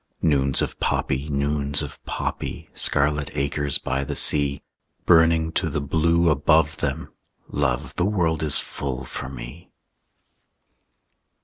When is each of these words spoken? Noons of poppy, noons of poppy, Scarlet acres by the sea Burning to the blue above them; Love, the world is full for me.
Noons 0.23 0.63
of 0.63 0.79
poppy, 0.79 1.29
noons 1.29 1.83
of 1.83 2.03
poppy, 2.05 2.71
Scarlet 2.73 3.29
acres 3.35 3.77
by 3.77 4.03
the 4.03 4.15
sea 4.15 4.63
Burning 5.05 5.51
to 5.51 5.69
the 5.69 5.79
blue 5.79 6.31
above 6.31 6.77
them; 6.77 7.09
Love, 7.49 7.93
the 7.97 8.05
world 8.05 8.41
is 8.41 8.57
full 8.57 9.03
for 9.05 9.29
me. 9.29 9.69